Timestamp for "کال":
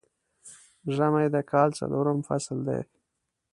1.51-1.69